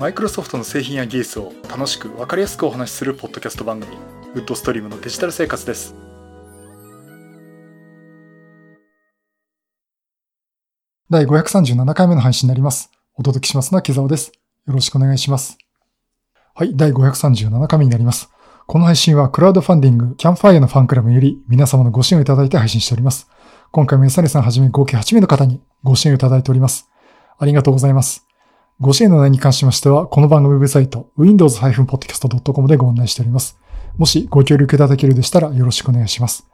[0.00, 3.94] マイクロソフトの製品や技術を楽しく分かりやすくお話しするポッドキャスト番組
[4.32, 5.94] ウッドストリームのデジタル生活です
[11.10, 12.90] 第537回目の配信になります。
[13.14, 14.32] お届けしますのは木沢です。
[14.66, 15.58] よろしくお願いします。
[16.54, 18.30] はい、第537回目になります。
[18.66, 23.28] この配信はクラウドファンディングキャンファイアのファンクラブより皆様のご支援をいただいて配信しております。
[23.72, 26.88] 今回もエサネさんはじめ合計8名の方にご支援をいただいております。
[27.38, 28.29] ありがとうございます。
[28.80, 33.58] ご支援の内容に関しましては、この番組ウェブサイト、windows-podcast.com でご案内しております。
[33.98, 36.48] もしご協力いただけるでしたらよろしくお願いします。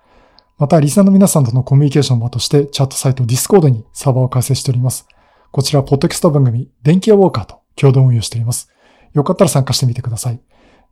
[0.59, 5.07] また、リスナーの皆さんとのコミュニケーションの場として、チャットサイト Discord にサーバーを開設しております。
[5.53, 8.73] こちら、ポッドキャスト番組、電気屋ウォーカーと共同運用しております。
[9.13, 10.41] よかったら参加してみてください。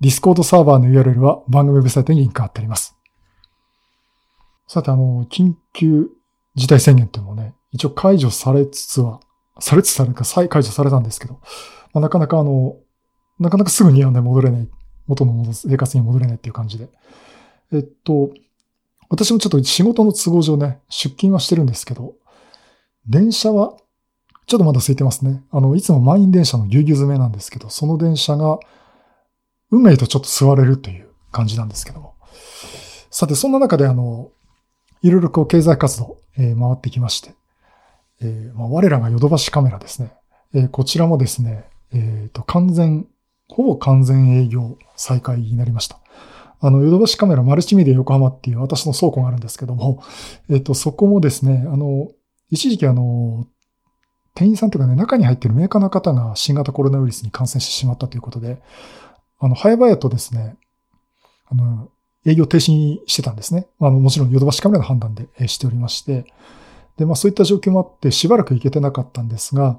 [0.00, 2.96] Discord サーバーの URL は番組ウェブサイトにリンクが貼ってあります。
[4.68, 6.10] さて、あの、緊急
[6.54, 9.18] 事態宣言っていうのもね、一応解除されつつは、
[9.60, 11.40] されつつされるか、再解除されたんですけど、
[11.92, 12.76] まあ、なかなかあの、
[13.38, 14.68] なかなかすぐにはね、戻れない、
[15.06, 16.88] 元の生活に戻れないっていう感じで。
[17.72, 18.30] えっと、
[19.08, 22.14] 私もちょっと仕事の都合上ね、出勤はしてるんですけど、
[23.06, 23.76] 電車は、
[24.46, 25.42] ちょっとまだ空いてますね。
[25.50, 28.58] あの、いつも満員電車のぎゅうぎゅう詰めなんですけど、その電車が、
[29.70, 32.14] 運命とちょっと座れるという感じなんですけども。
[33.10, 34.30] さて、そんな中であの、
[35.02, 37.34] いろいろこう経済活動、えー、回ってきまして、
[38.20, 40.12] えーまあ、我らがヨドバシカメラですね。
[40.54, 43.06] えー、こちらもですね、えっ、と、完全、
[43.48, 46.00] ほぼ完全営業再開になりました。
[46.60, 50.02] あの、ヨドバシカメラマルチメディア横浜っていう私の倉庫があるんですけども、
[50.48, 52.10] えっ、と、そこもですね、あの、
[52.50, 53.46] 一時期あの、
[54.34, 58.60] 店員さんというかね、中に入ってるメーカーの方が新型コロナウイルスに感染してしまったということで、
[59.38, 60.56] あの、早々とですね、
[61.46, 61.88] あの、
[62.26, 63.66] 営業停止にしてたんですね。
[63.78, 66.24] あの、もちろんヨドバシカメラの判断でしておりまして、
[66.96, 69.78] で、まあそういった状況もあってしばらく行けてなかったんですが、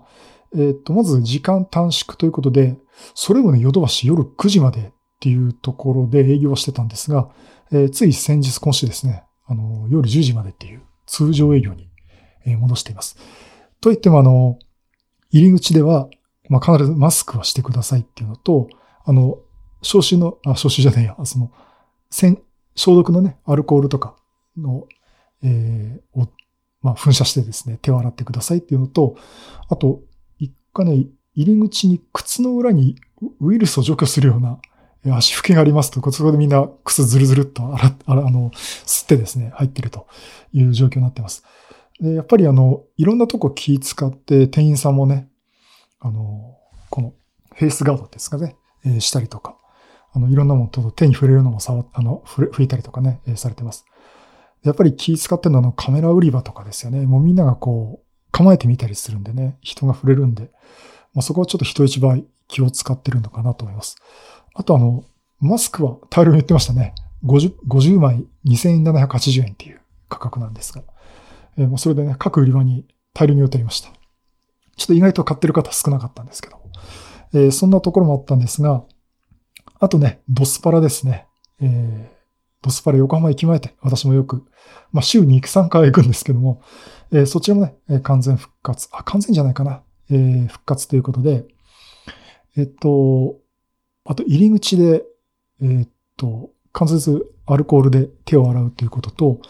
[0.55, 2.77] えっ、と、まず時間短縮ということで、
[3.13, 7.29] それをね、ヨドバシ夜9時までっていうところで営業してたんですが、
[7.71, 11.89] えー、つい先日今週ですね、あの、夜10時までっていう通常営業に
[12.57, 13.17] 戻しています。
[13.81, 14.59] と言ってもあの、
[15.31, 16.09] 入り口では、
[16.49, 18.69] まあ、必ずマスクはしてくださいっていうのと、
[19.03, 19.39] あの、
[19.81, 21.51] 消臭の、あ、消臭じゃないや、その、
[22.09, 24.15] 消毒のね、アルコールとか
[24.57, 24.87] の、
[25.43, 26.27] えー、を、
[26.85, 29.17] まあ、噴射してですね、手を洗ってくださいっていうのと、
[29.69, 30.01] あと、
[30.37, 32.95] 一回ね、入り口に靴の裏に
[33.41, 34.59] ウイルスを除去するような
[35.17, 40.05] 足拭きがありますと、そこでみんな靴ずるずるっと洗っ、あの、吸ってですね、入ってると
[40.53, 41.43] いう状況になってます。
[41.99, 45.27] で、やっぱりあの、いろんなとこ気使って店員さんもね、
[45.99, 46.55] あの、
[46.91, 47.13] この
[47.55, 49.57] フェイスガードですかね、えー、したりとか、
[50.13, 53.85] あの、いろんなものと手に触れるのも触あの、拭いたりとかね、えー、されてます。
[54.65, 57.05] やっぱり気使ってるのはカメラ売り場とかですよね。
[57.05, 60.51] もうみんながこう、構えてみたりするんでね、人が触れるんで、
[61.13, 63.95] まあ、そこはちょっと人一倍気を使ってるのかなと思います。
[64.53, 65.05] あとあの、
[65.39, 66.93] マスクは大量に言ってましたね。
[67.23, 70.83] 50, 50枚2780円っていう価格なんですが。
[71.57, 73.89] えー、もうそれでね、各売り場に大量に売ってありました。
[74.75, 76.57] ちょっと意外と買ってる方少なかったんですけど。
[77.33, 78.83] えー、そんなところもあったんですが、
[79.79, 81.27] あとね、ドスパラですね。
[81.61, 82.14] えー、
[82.65, 84.43] ドスパラ横浜駅前で私もよく、
[84.91, 86.63] まあ週に3回行くんですけども、
[87.11, 89.83] えー、そちらもねえ、完全復活、あ、完全じゃないかな。
[90.09, 91.45] えー、復活ということで、
[92.57, 93.37] えっと、
[94.03, 95.03] あと入り口で、
[95.61, 99.41] え、っと、関節アルコールで手を洗うということと、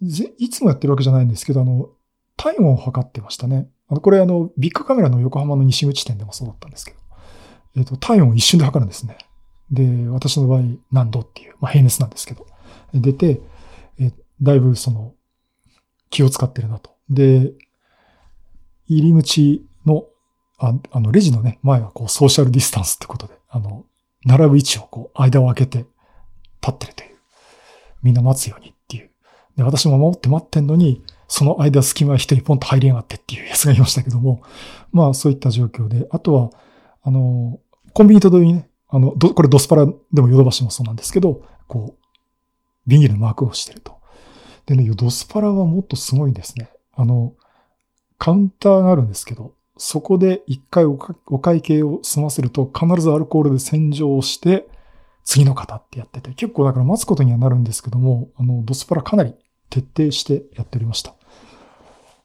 [0.00, 1.90] いつもやってるわけじゃないんですけど、あの、
[2.38, 3.68] 体温を測ってましたね。
[3.88, 6.98] あの、これあの、ビッグカメラの横浜の西口店でもそうだったんですけど、
[7.76, 9.18] えっと、体温を一瞬で測るんですね。
[9.70, 10.62] で、私の場合
[10.92, 12.46] 何度っていう、まあ平熱なんですけど、
[12.94, 13.40] 出て、
[13.98, 15.14] えだいぶその、
[16.10, 16.90] 気を使ってるなと。
[17.10, 17.52] で、
[18.86, 20.04] 入り口の、
[20.58, 23.84] ああの、レジのね、前はこう、ソーシャルディスタンスってことで、あの、
[24.24, 25.90] 並ぶ位置をこう、間を空けて立
[26.70, 27.16] ってるという。
[28.02, 29.10] みんな待つようにっていう。
[29.56, 34.42] で、私も守って待ってんのに、その間隙間一人ポンと入りやがってっていう やつがいましたけども、
[34.92, 36.50] まあそういった状況で、あとは、
[37.02, 37.58] あの、
[37.92, 42.06] コンビニと同様にね、あの、これドスパラでもヨドバシもそうなんですけど、こう、
[42.86, 43.96] ビニールのマークをしてると。
[44.66, 46.70] でね、ドスパラはもっとすごいですね。
[46.94, 47.34] あの、
[48.18, 54.66] カウンターがあるんですけど、そこで一回お会計を済ませると必ずアルコールで洗浄をして
[55.22, 59.34] 次の方ってやってて、結構だから待つことにはなるんですけども、あの、ドスパラかなり
[59.68, 61.10] 徹底してやっておりました。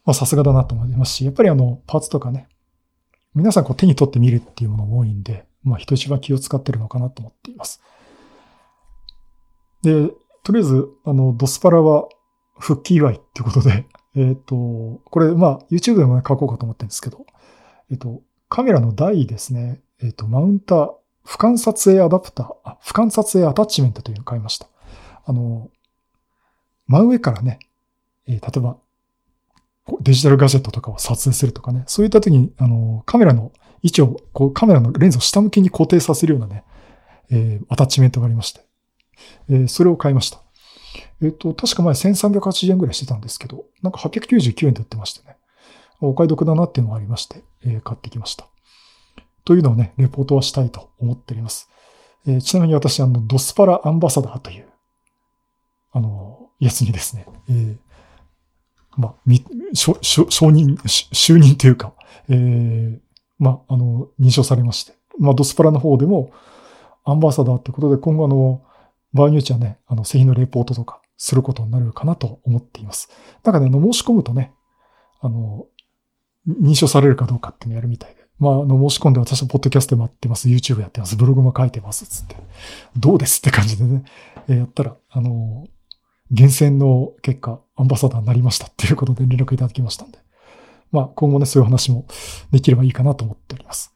[0.06, 2.48] まあさすがだなと思いますし、やっぱりあの、パーツとかね、
[3.34, 7.82] 皆さんこう手に取ってみるっていうものも多いんで、まあ人一番気を使ってるのかなと思っています。
[9.84, 10.10] で、
[10.44, 12.08] とりあえず、あの、ドスパラは
[12.60, 17.26] 復帰祝いってことで、 えっ、ー、と、これ、まあ、YouTube でもね、書こうかと思ってるんですけど、
[17.90, 20.94] えっ、ー、と、カメラの台ですね、えっ、と、マウンター、
[21.26, 24.68] 俯瞰撮影アダプター、あ、俯瞰撮影アタッチメントというのを買いました。
[25.26, 25.70] あの、
[26.88, 27.60] 真上からね、
[28.28, 28.78] えー、例えば、
[30.02, 33.52] デジタルガジェットとかを撮影するとかね、そういった時に、あの、カメラの
[33.84, 36.64] 位置を、こう、カメラのレンズを下向きに固定させるようなね、
[37.32, 38.62] えー、アタッチメントがありまして、
[39.50, 40.42] えー、それを買いました。
[41.22, 45.38] えっ、ー、と、確か前1380円ぐらいしてたんですけど、なんか899円で売ってましてね、
[46.02, 48.48] お買い得だなっていうのがありまして、えー、買ってきました。
[49.46, 51.70] というのをね、レポートはしたいと思っております。
[52.28, 54.68] えー、ちなみに私、あの、ドスパラアンバサダーという、
[55.92, 57.78] あの、やつにですね、えー、
[58.98, 59.44] まあ、み、
[59.74, 61.94] しょ、しょ承認、就任というか、
[62.30, 63.00] えー、
[63.42, 66.32] まあ、あの、認証されまして、まあ、ドスパラの方でも、
[67.04, 68.62] アンバサダーってことで、今後あの、
[69.14, 73.10] 場合によってはね、あの、製品のレポートとかすることになるかなと思っています。
[73.42, 74.54] だかね、あの、申し込むとね、
[75.22, 75.66] あの、
[76.48, 78.22] 認証されるかどうかっていうのやるみたいで。
[78.38, 82.36] まあ、あの、申し込んで私はポッドキャストもやってます、YouTube やってます、ブログも書いてます、つって。
[82.96, 84.04] どうですって感じでね、
[84.48, 85.66] えー、やったら、あの、
[86.30, 90.21] 厳選の結果、アンバサダーになりましたっていうことで連絡いただきましたんで。
[90.92, 92.06] まあ、今後ね、そういう話も
[92.52, 93.94] できればいいかなと思っております。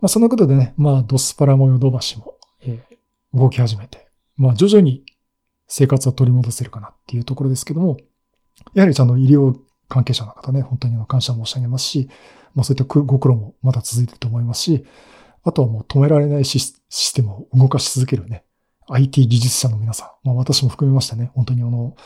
[0.00, 5.04] まあ、そのことでね、まあ、ドスパラ模様伸ばしも、えー、動き始めて、まあ、徐々に
[5.68, 7.98] 生活は取り戻せるかなっていうところですけども、
[8.74, 9.56] やはりちゃんと医療
[9.88, 12.08] 関係者の方ね、本当に感謝申し上げますし、
[12.54, 14.84] まあ、そういったご苦労もまだ続いてると思いますし、
[15.44, 18.44] あとはもう止められないシステムを動かし続けるね、
[18.88, 21.96] IT 技術者の皆さん、まあ、私も含めましてね、本当にあの、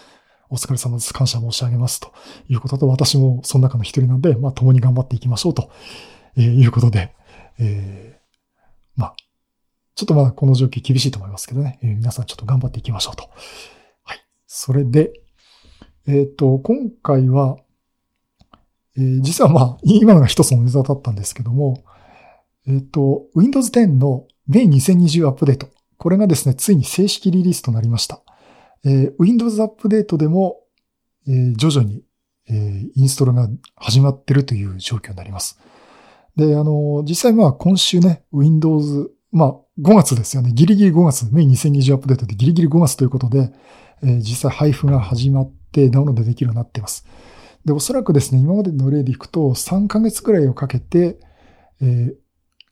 [0.48, 1.12] お疲れ様です。
[1.12, 2.12] 感謝申し上げますと
[2.48, 5.70] いうことと、私もその中の一人なんで、まあ、共に頑張っていきましょうと、
[6.36, 7.14] いうことで、
[7.58, 9.16] えー、まあ、
[9.94, 13.30] ちょっとまだこの状況厳しいと思いますけどね、えー、皆さんちょっと頑張っていきましょうと。
[14.04, 14.24] はい。
[14.46, 15.12] それで、
[16.06, 17.56] えっ、ー、と、今回は、
[18.96, 21.82] えー、実はまあ、今のが一つのネタだったんですけども、
[22.68, 25.68] えっ、と、Windows 10の May 2020アップデート。
[25.98, 28.20] これがですね、ついに正式リリースとなりました。
[28.84, 30.60] えー、Windows アップデートでも、
[31.28, 32.02] えー、徐々に、
[32.48, 35.58] えー、インストールが始まってるという状況になります。
[36.36, 40.52] で、あの、実際まあ今週ね、Windows、まあ5月ですよね。
[40.52, 43.52] ギリギリ5月、メイン2020アップデートでギリギリ5月ということで、
[44.02, 47.06] えー、実際配布が始まってダウンロードできるようになっています。
[47.64, 51.18] で、おそらくですね、今までの例でいくと3ヶ月くらいをかけて、
[51.80, 52.14] えー、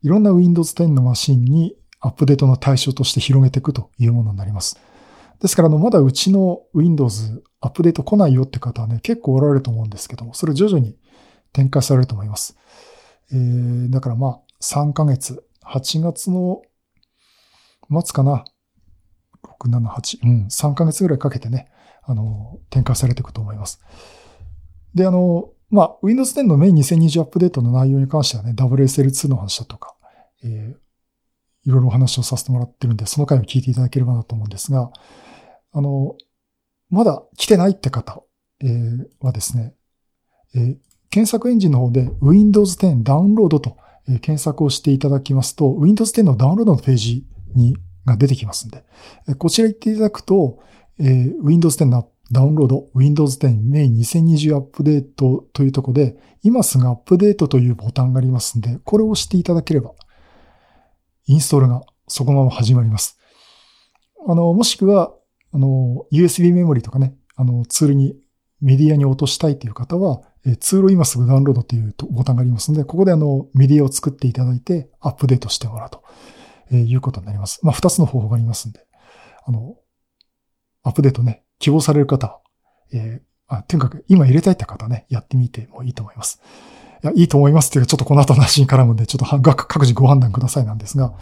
[0.02, 4.78] いろんな Windows 10のマシンにアップデートの対象として広げていくというものになります。
[5.44, 10.96] ですから、あの、まだうちの Windows アップデート来ないよって方はね、結構おられると思うんですけども、それ徐々に
[11.52, 12.56] 展開されると思います。
[13.30, 16.62] えー、だからまあ、3ヶ月、8月の
[17.90, 18.46] 末かな、
[19.60, 21.70] 6、7、8、うん、3ヶ月ぐらいかけてね、
[22.04, 23.82] あの、展開されていくと思います。
[24.94, 29.94] で、あの、まあ、Windows 10のメイン2020アップデートの内容に関してはね、WSL2 の話だとか、
[30.42, 34.90] えー、いろいろお話をさせてもらってるんで、その回を聞いていただければなと思うんですが、
[35.74, 36.16] あの、
[36.88, 38.22] まだ来てないって方、
[38.60, 39.74] えー、はですね、
[40.54, 40.76] え、
[41.10, 43.76] 検索エンジンの方で Windows 10ダウンロードと、
[44.08, 47.76] え検索をしていただきますと、Windows 10のダウンロードのページに
[48.06, 48.84] が出てきますんで、
[49.38, 50.60] こちら行っていただくと、
[50.98, 59.92] え、Windows 10のダウンロード、Windows 10 May 2020アップデートというところで、今すぐアップデートというボタンがありますんで、これを押していただければ、
[61.26, 63.18] インストールがそこのまま始まります。
[64.26, 65.14] あの、もしくは、
[65.54, 68.16] あの、USB メモリとかね、あの、ツールに、
[68.60, 70.22] メディアに落としたいという方は、
[70.58, 76.02] ツールを今すぐダウンロードというボタンがありますので、ここであの、メディアを作っていただいて、アップデートしてもらうと、
[76.72, 77.60] えいうことになります。
[77.62, 78.84] まあ、二つの方法がありますんで、
[79.46, 79.76] あの、
[80.82, 82.40] アップデートね、希望される方、
[82.92, 86.40] えー、あ、とにかく今入れたいって方ね、やってみてもいいと思います。
[87.02, 91.14] いや、いいと思いますっていうか、ちょっとこの後の話に絡むんで、ちょっと各自ご判断くださいなんですが、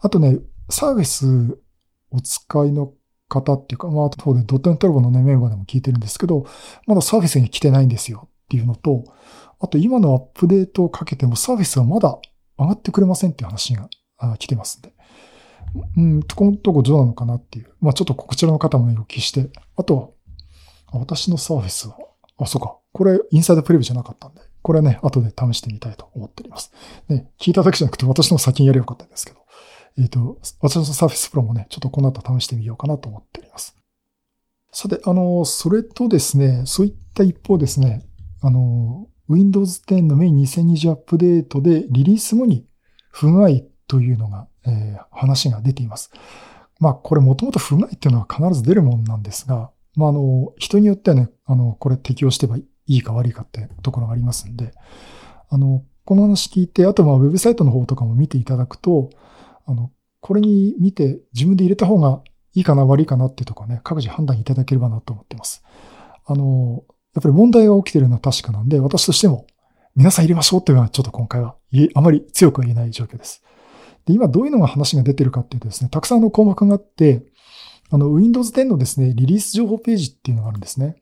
[0.00, 0.38] あとね、
[0.70, 1.58] サービス
[2.10, 2.92] お使いの
[3.28, 6.46] 方っていうか、まあ、当でドットネットラボのね、メンバーでも聞いてるんですけど、
[6.86, 9.04] まだサービスに来てないんですよっていうのと、
[9.60, 12.18] あと今のアップデートをかけてもサービスはまだ
[12.58, 13.88] 上がってくれませんっていう話が
[14.38, 14.92] 来てますんで。
[15.96, 17.72] うん、このとこどうなのかなっていう。
[17.80, 19.50] まあちょっとこちらの方もね、お聞きして。
[19.76, 20.14] あと
[20.92, 21.96] は、私のサービスは、
[22.38, 22.78] あ、そうか。
[22.92, 24.40] これ、インサイドプレビューじゃなかったんで。
[24.62, 26.72] これはね、後で試してみたいと思っております。
[27.08, 29.45] ね、聞いただけじゃなくて私の先にやればよかったんですけど。
[29.98, 33.76] えっ、ー、と、私のサーフィスプロもね、ちょっとこの後試してみようかなと思っております。
[34.72, 38.06] さて、あの、それとですね、そういった一方ですね、
[38.42, 42.66] あの、Windows 10のメイン2020アップデートでリリース後に
[43.10, 43.48] 不具合
[43.88, 46.10] というのが、えー、話が出ています。
[46.78, 54.72] まあ、これもともと不具合っていうのは必ず出るもんなんですが、まあ、あの、人によってはね、あの、これ適用してばいいか悪いかってところがありますんで、
[55.48, 59.10] あの、この話聞いて、あとまあウェブサイトの方とかも見ていただくと、
[59.66, 62.22] あの、これに見て自分で入れた方が
[62.54, 65.62] いいかな悪いかなっていうところね、各自判断いただければなと思ってます。
[66.24, 69.46] あの、やっぱり問題が起きてるのは確かなんで、私としても
[69.94, 71.56] 皆さん入れましょうっていうのはちょっと今回は
[71.94, 73.42] あまり強くは言えない状況です。
[74.04, 77.24] で、今どういうのが話が出てるかっていうとですね、たくさんの項目があって、
[77.90, 80.96] あの、Windows 10のですね、リリース情報ページっていうのがあるんですね。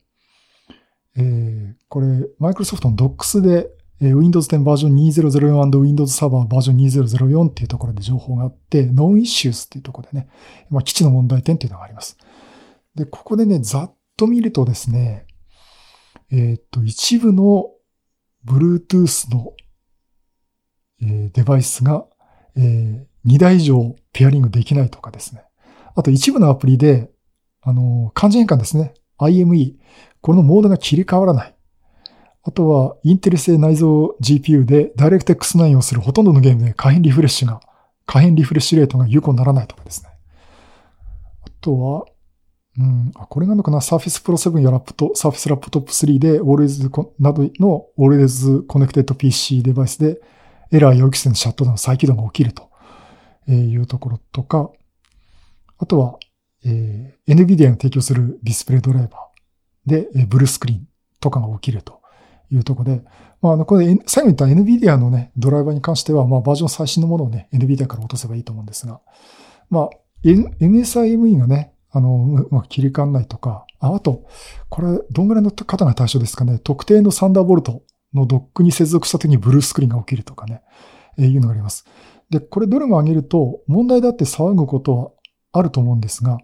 [1.17, 2.07] えー、これ、
[2.39, 3.69] Microsoft の Docs で、
[4.01, 10.29] えー、Windows 10バージョン 2004& Windows Server バージョン2004っていうところで情報があって、Non-Issues っていうところでね、
[10.69, 12.17] まあ、基地の問題点っていうのがあります。
[12.95, 15.25] で、ここでね、ざっと見るとですね、
[16.31, 17.69] えー、っと、一部の
[18.45, 19.53] Bluetooth の、
[21.01, 22.05] えー、デバイスが、
[22.57, 25.43] えー、2台以上ペアリングできないとかですね。
[25.95, 27.11] あと一部のアプリで、
[27.61, 28.93] あの、漢字変換ですね。
[29.17, 29.75] IME。
[30.21, 31.54] このモードが切り替わらない。
[32.47, 33.87] あとは、インテル製内蔵
[34.21, 37.59] GPU で DirectX 9をするほとんどのゲームで可変リフレッシュが、
[38.05, 40.09] 可変リフレッシュレートが有効にならないとかですね。
[41.43, 42.05] あとは、
[42.77, 46.87] うん、あ、これなのかな ?Surface Pro 7やラップと Surface Laptop 3で Always
[47.17, 50.21] などの Always Connected PC デバイスで
[50.71, 52.69] エラー予期せぬシャットダウン再起動が起きると
[53.51, 54.69] いうところとか、
[55.79, 56.19] あとは、
[56.63, 60.87] えー、NVIDIA が提供するディスプレイドライバーで、えー、ブルースクリーン
[61.19, 62.01] とかが起きると
[62.55, 63.03] いうところで、
[63.41, 69.01] まあ、あの、これ、最後に言った NVIDIA のね、ドライバーに関しては、まあ、バージョン最新のものをね、NVIDIA から落とせばいいと思うんですが、
[69.69, 69.89] まあ、
[70.23, 74.25] NSIME がね、あの、まあ、切り替わんないとか、ああと、
[74.69, 77.83] これ、どんぐらいの方が対象ですかね、特定のサンダーボルト
[78.13, 80.61] のドックに接続した時にブルースクリーンが起きるとかね、
[81.17, 81.85] えー、いうのがあります。
[82.29, 85.11] で、これどれも上げると、問題だって騒ぐことは
[85.53, 86.39] あると思うんですが、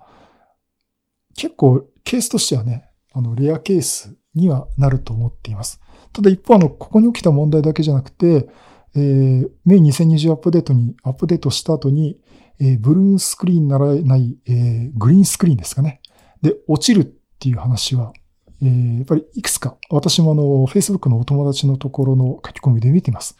[1.35, 5.80] 結構ケースとしてはね、あの、レアケースにはなると思っています。
[6.13, 8.49] ただ一方、あの、ここに起きた問題だけじゃなくて、
[8.95, 12.19] えー、メイン2020アップデートに、アップデートした後に、
[12.59, 16.01] えー、ブルーンスクリーンならない、えー、グリーンスクリーンですかね。
[16.41, 17.05] で、落ちるっ
[17.39, 18.13] ていう話は、
[18.61, 23.37] えー、やっぱりいくつか、私もあの、Facebook のお友達のところの書き込みで見ています。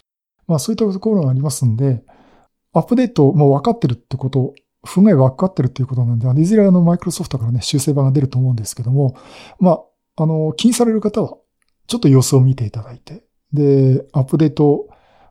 [0.48, 2.04] まあそういったところがありますんで、
[2.74, 9.16] アップデートも分かってるってこと不具合分かってるっていうことなんで、いずれあの、マイクロソフトからね、修正版が出ると思うんですけども、
[9.60, 11.38] まあ、あの、気にされる方は、
[11.88, 13.24] ちょっと様子を見ていただいて、
[13.54, 14.88] で、アップデート、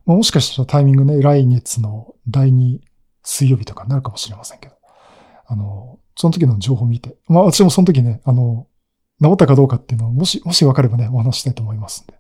[0.07, 2.80] まあ、もしかしたらタイミングね、来月の第2
[3.23, 4.75] 水曜日とかになるかもしれませんけど、
[5.47, 8.66] あの、その時の情報を見て、まあ私もその時ね、あの、
[9.23, 12.14] 治ったかどうかっていうのを、もし、もし分かればね、お話したいと思いますんで、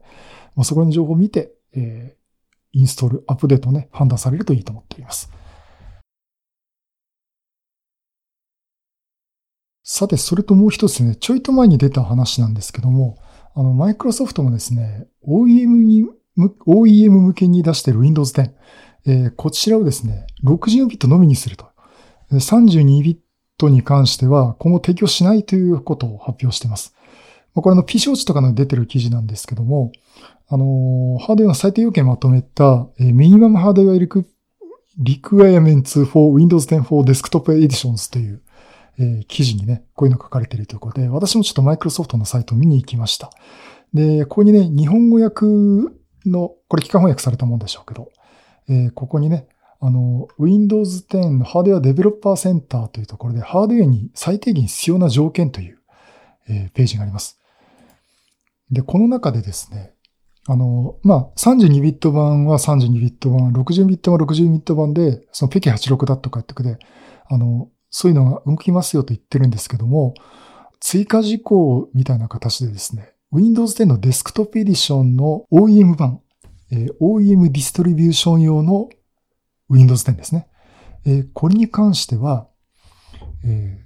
[0.54, 5.30] まあ、そこの情報を見て、えー、インストール、アップデートをね、判断されるといいと思っております。
[9.82, 13.18] さて、それともう一つね、ちょいと前に出た話なんですけども、
[13.54, 16.04] あの、マイクロソフトもですね、OEM に、
[16.66, 18.50] OEM 向けに出している Windows 10、
[19.06, 21.68] えー、こちらをですね、64ビットのみにすると。
[22.32, 23.18] 32ビッ
[23.58, 26.94] トに関しては今後提供しないということを発表しています。
[27.54, 29.90] これの PC 落ちとかの出てる記事なんですけども、
[30.48, 34.24] あの、ハードウェアの最低要件をまとめた、えー、ミニマムハードウェアリク、
[34.98, 38.42] リクエアメンツ for Windows 10 for Desktop Editions という、
[39.00, 43.30] え、記事にね、こういうの書かれているということで、私もちょっとマイクロソフトのサイトを見に行きました。
[43.94, 45.46] で、ここにね、日本語訳
[46.26, 48.10] の、これ機関翻訳されたもんでしょうけど、
[48.68, 49.48] え、ここにね、
[49.80, 55.78] あの、Windows 10のハードウェアデベロッパーセンターというところで、ハードウェアに最低限必要な条件という、
[56.48, 57.40] え、ページがあります。
[58.70, 59.94] で、この中でですね、
[60.46, 66.78] あの、まあ、32ビット版は32ビット版、60ビットは60ビット版で、そのペケ86だとかってくで、
[67.28, 70.14] あの、そういうのが動きますよと言ってるんですけども、
[70.80, 76.20] 追加事項みたいな形でですね、Windows 10のデスクトップエディションの OEM 版、
[76.72, 78.88] え、OEM ディストリビューション用の
[79.68, 80.48] Windows 10ですね。
[81.04, 82.48] え、これに関しては、
[83.44, 83.84] え、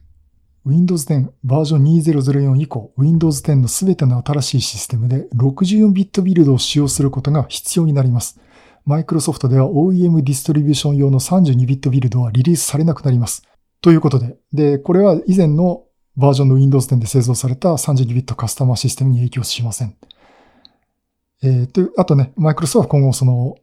[0.64, 8.40] Windows 10バージョン2004以降、Windows 10のすべての新しいシステムで64ビットビルドを使用することが必要になります。
[8.86, 13.42] マイクロソフトでは OEM ディストリビューション用の32ビットビルドはリリースされなくなります。
[13.84, 15.84] ということで、で、これは以前の
[16.16, 19.94] バージョンの Windows 10で製造された32ビットカスタマーシステムに影響しません。
[21.42, 23.56] えー、と、あとね、マイクロソフトは今後その、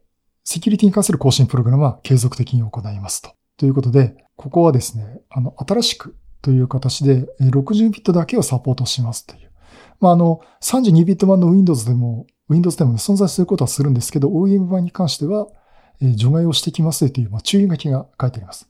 [0.44, 3.32] セキュリティに関する更新プログラムは継続的に行いますと。
[3.56, 9.50] ということで、ここはですね、あの、新しくという形で、60ビットだけをサポートしますという。
[9.98, 15.48] まあ、あの、32ビット版の Windows でも、Windows でも、ね、存在することはするんですけど、OEM 版に関しては、
[16.00, 18.68] え除外をしてきますという、まあ、注意書きが書いてあります。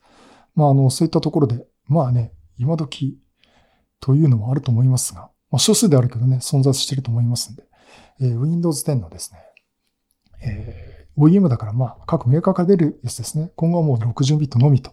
[0.54, 3.18] まあ、あの、そういったところで、まあね、今時
[4.00, 7.64] というのもあると思いますが、まあ、少数であるけどね、存在してると思いますんで、
[8.20, 9.38] えー、Windows 10のですね、
[10.44, 13.52] え OEM だからまあ各メーカーから出るやつですね。
[13.56, 14.92] 今後はもう60ビットのみと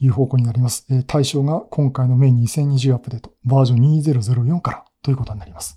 [0.00, 0.86] いう方向になります。
[0.90, 5.76] え対象が今回のメイン2020アップデート、バージョン2004からということになります。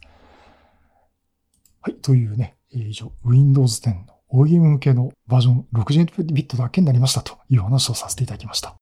[1.82, 1.96] はい。
[1.96, 8.81] というね、え以上、Windows 10の OEM 向けのバージョン60ビットだけになりましたという話をさせていただきました。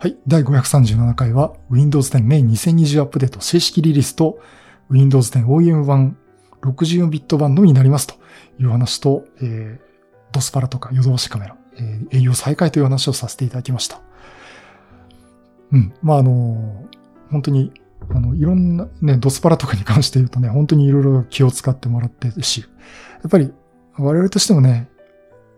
[0.00, 0.16] はい。
[0.28, 4.38] 第537回は Windows 10 Main 2020アップデート正式リリースと
[4.90, 6.16] Windows 10 OEM 版
[6.62, 8.14] 64ビット版のみになりますと
[8.60, 9.80] いう話と、えー、
[10.30, 14.00] ドスパラとか夜通しカメラ、えー、営業再開という話をさせていただきました。
[15.72, 15.92] うん。
[16.00, 16.86] まあ、あの
[17.32, 17.72] 本当に、
[18.08, 22.66] あの、いろんなね、ドスパラとかに関して言うとね、本当にいろいろ気を使ってもらってるし、や
[23.26, 23.52] っぱり
[23.96, 24.88] 我々としてもね、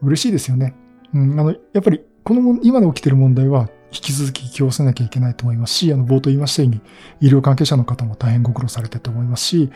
[0.00, 0.74] 嬉しいですよね。
[1.12, 6.80] うん、あの、やっぱりこの今で起きてる問題は引き続き気をせなきゃいけないと思いますし、あの、冒頭言いましたように、
[7.20, 9.70] 医療関係者の方も大変ご苦労されてると思いますし、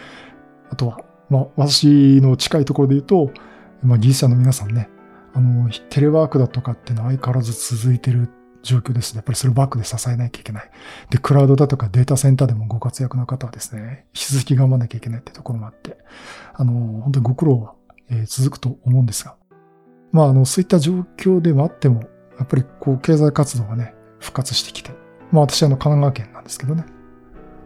[0.71, 3.33] あとは、まあ、私の近いところで言うと、
[3.83, 4.88] まあ、技術者の皆さんね、
[5.35, 8.30] あの、テレワークだとかっていうのは相変わらず続いてる
[8.62, 9.18] 状況ですね。
[9.18, 10.71] やっぱりそれをバックで支えなきゃいけない。
[11.11, 15.99] で、クラウドだとかデータセンターでもご活躍の方はですね、引き続き頑張らなきゃいけないってところもあって、
[16.54, 17.75] あの、本当にご苦労は、
[18.11, 19.37] えー、続くと思うんですが、
[20.12, 22.04] まあ、あの、そういった状況ではあっても、
[22.38, 24.90] やっぱりこう、経済活動がね、復活してきて。
[25.30, 26.84] まあ私はあの神奈川県なんですけどね。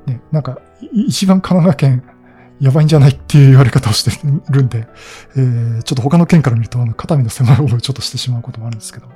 [0.06, 0.58] ね、なんか
[0.92, 2.02] 一番神奈川県
[2.60, 4.10] やばいんじゃないっていう言われ方をして
[4.50, 4.88] るんで、
[5.36, 9.12] えー、ちょっと他の県から見るとあの肩身の狭い思いを ちょっとしてしまうこともあるんですけども。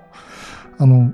[0.78, 1.12] あの、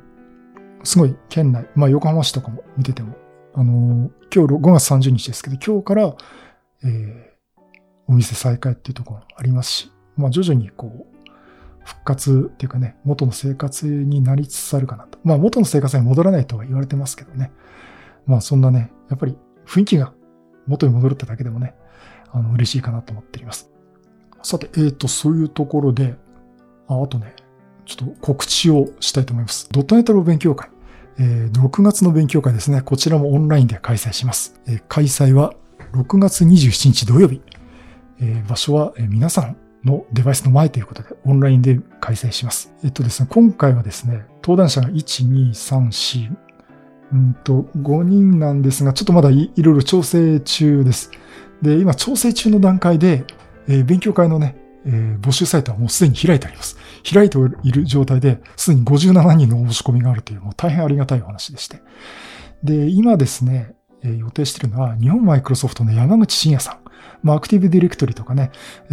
[0.84, 3.16] すごい県内、まあ横浜市とかも見てても、
[3.54, 6.14] あの、今日5月30日ですけど、今日から、
[6.84, 7.62] えー、
[8.06, 11.17] お店再開っていうところもありますし、まあ徐々にこう、
[11.88, 15.18] 復活っていうかね、元の生活になりつつあるかなと。
[15.24, 17.50] まあ元の生活に戻らないとは言われてますけどね。
[18.26, 20.12] まあそんなね、やっぱり雰囲気が
[20.66, 21.74] 元に戻るってだけでもね、
[22.30, 23.70] あの嬉しいかなと思っています。
[24.42, 26.16] さて、えっ、ー、と、そういうところで、
[26.88, 27.34] ああとね、
[27.86, 29.66] ちょっと告知をしたいと思います。
[29.72, 30.68] ドットネットの勉強会。
[31.18, 32.82] えー、6月の勉強会ですね。
[32.82, 34.60] こちらもオンラインで開催します。
[34.66, 35.54] えー、開催は
[35.94, 37.40] 6月27日土曜日。
[38.20, 39.56] えー、場所は、え、皆さん
[39.88, 42.72] のデバイスの前ということで、オンラインで開催します。
[42.84, 46.36] えっとですね、今回はですね、登壇者が1、2、3、4、
[47.12, 51.10] うんと、5人なんですが、ちょっとまだいろいろ調整中です。
[51.62, 53.24] で、今調整中の段階で、
[53.66, 56.76] えー、勉強会のね、えー、募集サイトはもうすでに開いてあります。
[57.10, 61.82] 開いている状態で、すでに57人の申し込みがあるという、もう大変ありがたいお話でして。
[62.62, 66.87] で、今ですね、えー、予定しているのは、日本マイクロソフトの山口真也さん。
[67.22, 68.50] まあ、アクティブディレクトリとかね、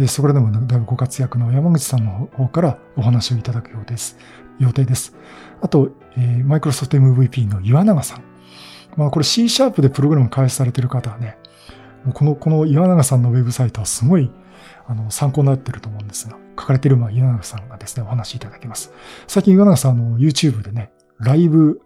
[0.08, 4.18] そこらでもだいぶご活躍の山口さんの方からお話をいただくようです。
[4.58, 5.14] 予定です。
[5.60, 8.22] あと、えー、マイクロソフト MVP の岩永さん。
[8.96, 11.36] まあ、これ C シャープでプログラム開発されてる方はね、
[12.14, 14.30] この、この岩永さんのウェブサイトはすごい、
[14.86, 18.92] あの、参考になってると思うんですが、書かれてる、まあ、岩永さんがですね、お話しいただきます。
[19.26, 21.82] 最近岩永さん、あの、YouTube でね、ライブ、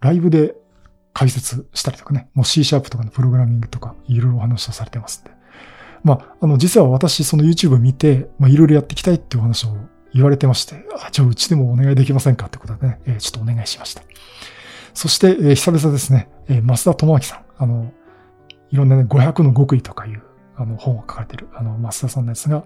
[0.00, 0.54] ライブで
[1.12, 5.30] 解説したりとかね、もう C シャープとかのプログラミングとかいろいろお話をされてますんで。
[6.02, 9.76] まあ、あの、実は私その YouTube 見て、まあいろいろやっていきたいっていうお話を
[10.14, 14.02] 言われてまして、あ、じゃあうちでもお願いできませんかってことでね、えー、ちょっとお願いしました。
[14.94, 17.92] そして、えー、久々ですね、えー、増田智明さん、あの、
[18.70, 20.22] いろんなね、500の極意とかいう、
[20.56, 22.64] あの、本を書かれてる、あの、増田さんのやつが、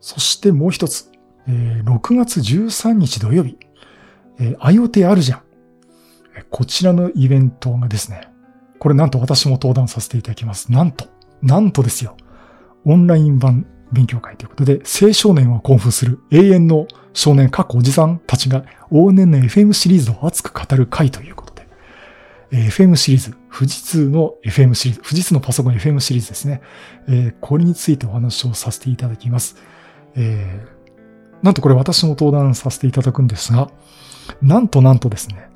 [0.00, 1.10] そしてもう一つ、
[1.46, 3.58] えー、6月13日土曜日、
[4.40, 5.42] えー、IoT あるじゃん。
[6.50, 8.28] こちらのイベントがですね、
[8.78, 10.72] これなんと私も登壇させていただきます。
[10.72, 11.06] なんと、
[11.42, 12.16] なんとですよ。
[12.84, 21.66] オンライン版勉強会ということで、青少年を興奮する永遠の少年、各おじさんたちが往年の FM シリーズを熱く語る会ということで、
[22.50, 26.62] えー FM シリーズ、富士通の FM シリーズ、富士通のパソコン FM シリーズですね。
[27.08, 29.56] えーこれについてお話をさせていただきます。
[30.14, 30.82] えー
[31.42, 33.68] なんとこれ私も登壇させていただくんですが、
[34.40, 35.50] なんとなんとですね、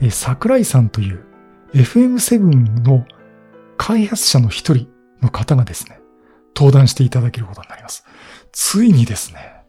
[0.00, 1.24] えー桜井さんという
[1.74, 3.04] FM7 の
[3.76, 4.88] 開発者の一人
[5.22, 5.99] の方がですね、
[6.54, 8.04] 登壇していただけることになります。
[8.52, 9.60] ついにですね、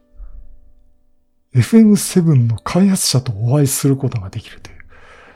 [1.56, 4.78] FM7 の開発者とお会いすることができるという。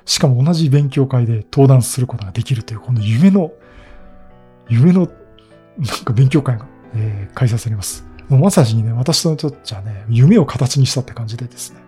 [0.05, 3.51] しかも同じ勉強会で登壇することができるという、この夢の、
[4.69, 5.07] 夢の、
[5.77, 8.05] なんか勉強会が、えー開催されます。
[8.29, 11.84] もうまさにね、私にとっちゃね、夢を形にしたって感じでですね。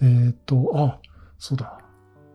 [0.00, 0.98] えーっと、あ、
[1.38, 1.78] そうだ。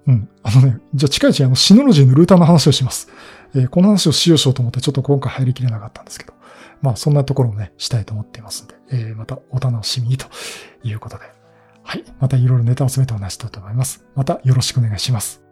[0.07, 0.29] うん。
[0.43, 3.09] あのね、じゃあ近いうちにあのシノロジーのルーターの話をします。
[3.55, 6.33] えーこの話をしようしようと思ってちょっと今回入りきれなかったんですけど。
[6.81, 10.27] まあそんなところをね、したいと思っていますんで、えーまたお楽しみにと
[10.83, 11.36] いうことで。
[11.87, 12.03] はい。
[12.19, 14.05] またいろいろネタを詰めてお話したいと思います。
[14.13, 15.46] またよろしくお願いします。